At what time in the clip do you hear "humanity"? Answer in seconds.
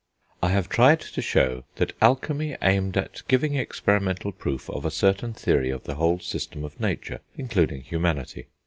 7.83-8.47